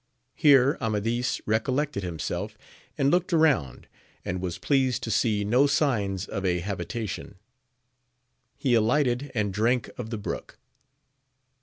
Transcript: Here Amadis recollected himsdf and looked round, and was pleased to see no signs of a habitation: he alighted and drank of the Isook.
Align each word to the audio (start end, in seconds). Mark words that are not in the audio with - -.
Here 0.33 0.79
Amadis 0.81 1.41
recollected 1.45 2.01
himsdf 2.03 2.53
and 2.97 3.11
looked 3.11 3.31
round, 3.31 3.85
and 4.25 4.41
was 4.41 4.57
pleased 4.57 5.03
to 5.03 5.11
see 5.11 5.43
no 5.43 5.67
signs 5.67 6.25
of 6.27 6.43
a 6.43 6.57
habitation: 6.61 7.35
he 8.57 8.73
alighted 8.73 9.31
and 9.35 9.53
drank 9.53 9.91
of 9.99 10.09
the 10.09 10.17
Isook. 10.17 10.57